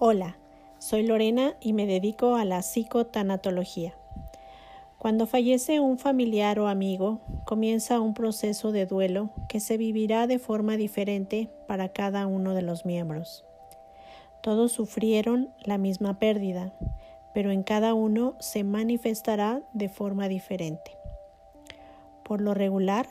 [0.00, 0.36] Hola,
[0.80, 3.94] soy Lorena y me dedico a la psicotanatología.
[4.98, 10.40] Cuando fallece un familiar o amigo, comienza un proceso de duelo que se vivirá de
[10.40, 13.44] forma diferente para cada uno de los miembros.
[14.42, 16.72] Todos sufrieron la misma pérdida,
[17.32, 20.90] pero en cada uno se manifestará de forma diferente.
[22.24, 23.06] Por lo regular,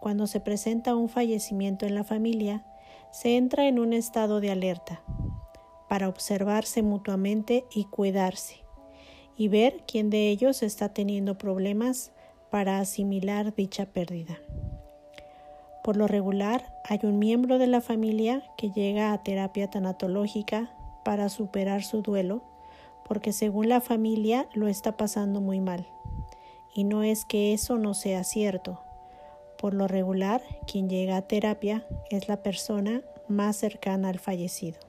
[0.00, 2.62] cuando se presenta un fallecimiento en la familia,
[3.10, 5.00] se entra en un estado de alerta
[5.88, 8.64] para observarse mutuamente y cuidarse,
[9.36, 12.12] y ver quién de ellos está teniendo problemas
[12.50, 14.38] para asimilar dicha pérdida.
[15.84, 20.72] Por lo regular, hay un miembro de la familia que llega a terapia tanatológica
[21.04, 22.42] para superar su duelo,
[23.04, 25.86] porque según la familia lo está pasando muy mal.
[26.74, 28.80] Y no es que eso no sea cierto.
[29.58, 34.85] Por lo regular, quien llega a terapia es la persona más cercana al fallecido.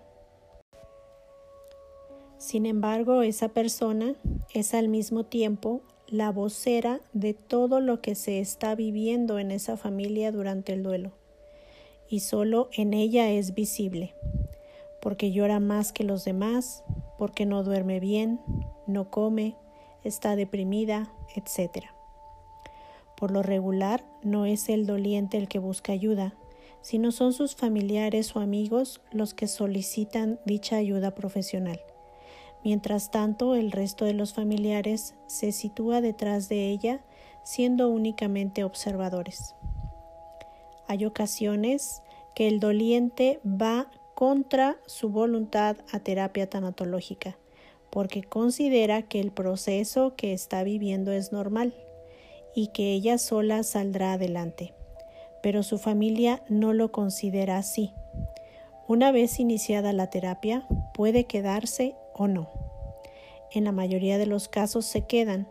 [2.37, 4.15] Sin embargo, esa persona
[4.53, 9.75] es al mismo tiempo la vocera de todo lo que se está viviendo en esa
[9.75, 11.11] familia durante el duelo.
[12.09, 14.13] Y solo en ella es visible,
[15.01, 16.83] porque llora más que los demás,
[17.17, 18.39] porque no duerme bien,
[18.85, 19.55] no come,
[20.03, 21.87] está deprimida, etc.
[23.17, 26.35] Por lo regular, no es el doliente el que busca ayuda,
[26.81, 31.81] sino son sus familiares o amigos los que solicitan dicha ayuda profesional.
[32.63, 37.01] Mientras tanto, el resto de los familiares se sitúa detrás de ella,
[37.43, 39.55] siendo únicamente observadores.
[40.87, 42.01] Hay ocasiones
[42.35, 47.37] que el doliente va contra su voluntad a terapia tanatológica,
[47.89, 51.73] porque considera que el proceso que está viviendo es normal
[52.55, 54.73] y que ella sola saldrá adelante.
[55.43, 57.93] Pero su familia no lo considera así.
[58.87, 62.49] Una vez iniciada la terapia, puede quedarse o no.
[63.51, 65.47] En la mayoría de los casos se quedan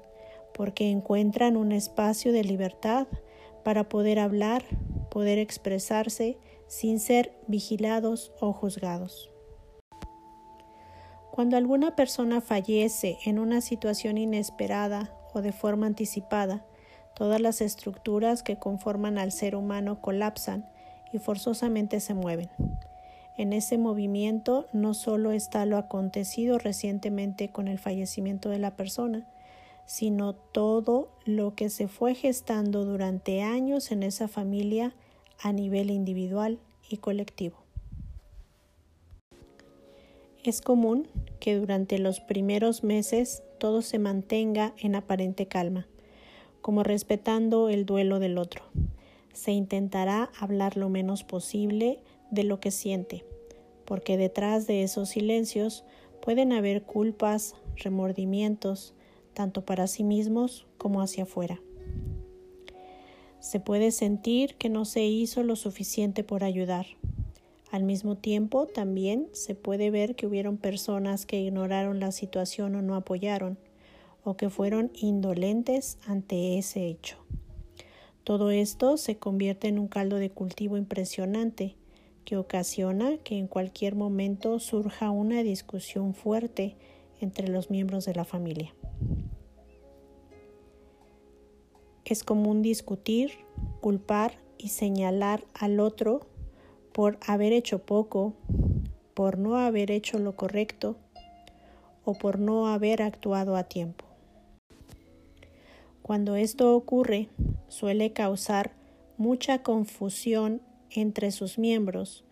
[0.53, 3.07] porque encuentran un espacio de libertad
[3.63, 4.65] para poder hablar,
[5.11, 9.31] poder expresarse sin ser vigilados o juzgados.
[11.31, 16.65] Cuando alguna persona fallece en una situación inesperada o de forma anticipada,
[17.15, 20.67] todas las estructuras que conforman al ser humano colapsan
[21.13, 22.49] y forzosamente se mueven.
[23.37, 29.29] En ese movimiento no solo está lo acontecido recientemente con el fallecimiento de la persona,
[29.87, 34.95] sino todo lo que se fue gestando durante años en esa familia
[35.39, 36.59] a nivel individual
[36.89, 37.59] y colectivo.
[40.43, 41.09] Es común
[41.41, 45.87] que durante los primeros meses todo se mantenga en aparente calma,
[46.63, 48.63] como respetando el duelo del otro.
[49.33, 52.01] Se intentará hablar lo menos posible
[52.31, 53.25] de lo que siente,
[53.85, 55.85] porque detrás de esos silencios
[56.21, 58.95] pueden haber culpas, remordimientos,
[59.33, 61.61] tanto para sí mismos como hacia afuera.
[63.39, 66.87] Se puede sentir que no se hizo lo suficiente por ayudar.
[67.71, 72.83] Al mismo tiempo, también se puede ver que hubieron personas que ignoraron la situación o
[72.83, 73.59] no apoyaron,
[74.25, 77.19] o que fueron indolentes ante ese hecho.
[78.25, 81.77] Todo esto se convierte en un caldo de cultivo impresionante
[82.27, 86.77] que ocasiona que en cualquier momento surja una discusión fuerte
[87.21, 88.75] entre los miembros de la familia.
[92.05, 93.31] Es común discutir,
[93.81, 96.27] culpar y señalar al otro
[96.93, 98.35] por haber hecho poco,
[99.15, 100.97] por no haber hecho lo correcto
[102.05, 104.05] o por no haber actuado a tiempo.
[106.03, 107.29] Cuando esto ocurre,
[107.69, 108.73] suele causar
[109.17, 110.61] mucha confusión
[110.91, 112.25] entre sus miembros,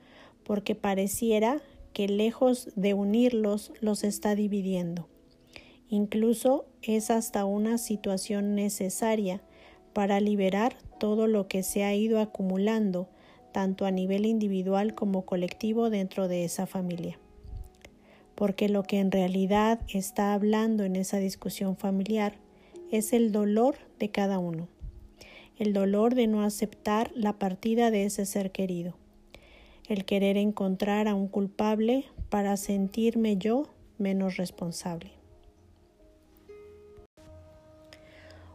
[0.44, 5.08] porque pareciera que lejos de unirlos los está dividiendo.
[5.88, 9.40] Incluso es hasta una situación necesaria
[9.92, 13.08] para liberar todo lo que se ha ido acumulando,
[13.52, 17.18] tanto a nivel individual como colectivo dentro de esa familia.
[18.34, 22.34] Porque lo que en realidad está hablando en esa discusión familiar
[22.90, 24.68] es el dolor de cada uno
[25.58, 28.94] el dolor de no aceptar la partida de ese ser querido,
[29.88, 33.68] el querer encontrar a un culpable para sentirme yo
[33.98, 35.12] menos responsable.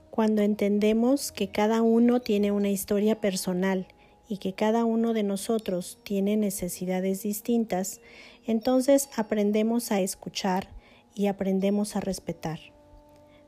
[0.10, 3.88] Cuando entendemos que cada uno tiene una historia personal
[4.28, 8.02] y que cada uno de nosotros tiene necesidades distintas,
[8.46, 10.68] entonces aprendemos a escuchar
[11.16, 12.60] y aprendemos a respetar,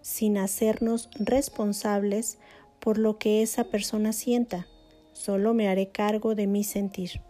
[0.01, 2.39] sin hacernos responsables
[2.81, 4.67] por lo que esa persona sienta,
[5.13, 7.21] solo me haré cargo de mi sentir.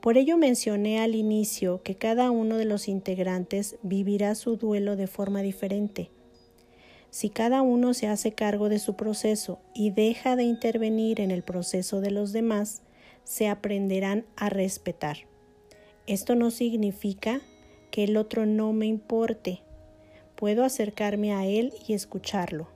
[0.00, 5.06] Por ello mencioné al inicio que cada uno de los integrantes vivirá su duelo de
[5.06, 6.10] forma diferente.
[7.10, 11.42] Si cada uno se hace cargo de su proceso y deja de intervenir en el
[11.42, 12.82] proceso de los demás,
[13.24, 15.16] se aprenderán a respetar.
[16.06, 17.40] Esto no significa
[17.90, 19.62] que el otro no me importe.
[20.36, 22.68] Puedo acercarme a él y escucharlo,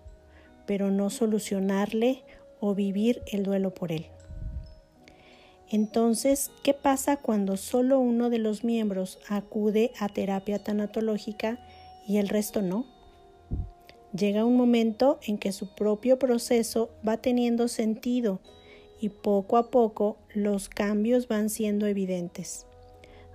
[0.68, 2.22] pero no solucionarle
[2.60, 4.06] o vivir el duelo por él.
[5.70, 11.58] Entonces, ¿qué pasa cuando solo uno de los miembros acude a terapia tanatológica
[12.06, 12.84] y el resto no?
[14.14, 18.40] Llega un momento en que su propio proceso va teniendo sentido
[19.00, 22.66] y poco a poco los cambios van siendo evidentes,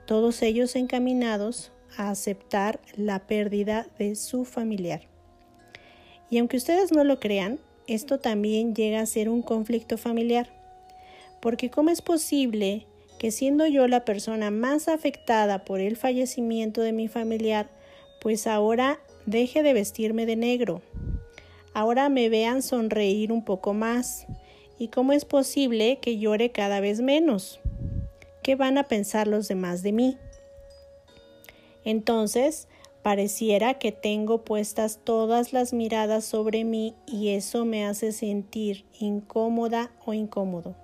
[0.06, 5.13] todos ellos encaminados a aceptar la pérdida de su familiar.
[6.34, 10.50] Y aunque ustedes no lo crean, esto también llega a ser un conflicto familiar,
[11.44, 12.88] porque ¿cómo es posible
[13.20, 17.70] que siendo yo la persona más afectada por el fallecimiento de mi familiar,
[18.20, 20.82] pues ahora Deje de vestirme de negro.
[21.74, 24.26] Ahora me vean sonreír un poco más.
[24.78, 27.62] ¿Y cómo es posible que llore cada vez menos?
[28.42, 30.18] ¿Qué van a pensar los demás de mí?
[31.86, 32.68] Entonces,
[33.04, 39.92] pareciera que tengo puestas todas las miradas sobre mí y eso me hace sentir incómoda
[40.06, 40.76] o incómodo.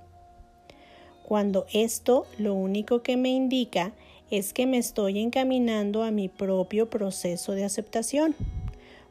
[1.24, 3.94] Cuando esto lo único que me indica
[4.32, 8.36] es que me estoy encaminando a mi propio proceso de aceptación.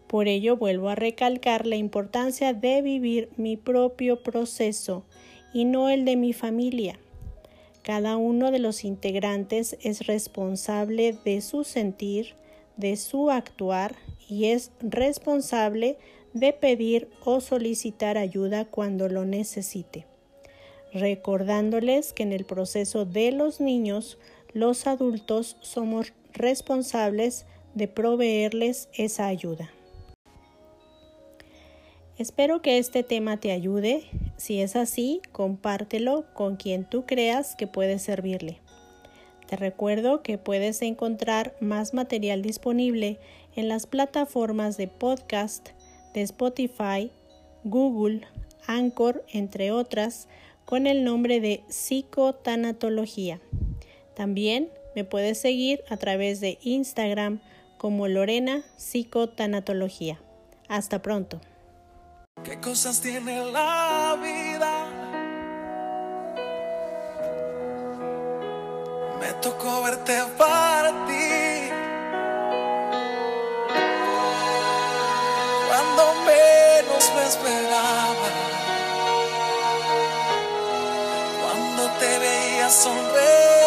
[0.06, 5.04] Por ello vuelvo a recalcar la importancia de vivir mi propio proceso
[5.52, 6.99] y no el de mi familia.
[7.82, 12.34] Cada uno de los integrantes es responsable de su sentir,
[12.78, 13.94] de su actuar
[14.28, 15.98] y es responsable
[16.32, 20.06] de pedir o solicitar ayuda cuando lo necesite,
[20.92, 24.19] recordándoles que en el proceso de los niños
[24.52, 27.44] los adultos somos responsables
[27.75, 29.70] de proveerles esa ayuda.
[32.16, 34.02] Espero que este tema te ayude.
[34.36, 38.60] Si es así, compártelo con quien tú creas que puede servirle.
[39.48, 43.18] Te recuerdo que puedes encontrar más material disponible
[43.56, 45.70] en las plataformas de podcast
[46.12, 47.10] de Spotify,
[47.64, 48.26] Google,
[48.66, 50.28] Anchor, entre otras,
[50.66, 53.40] con el nombre de psicotanatología.
[54.14, 57.40] También me puedes seguir a través de Instagram
[57.78, 60.20] como Lorena Psicotanatología.
[60.68, 61.40] Hasta pronto.
[69.40, 71.73] Tocó verte partir.
[75.69, 78.31] Cuando menos me esperaba.
[81.43, 83.57] Cuando te veía sonreír.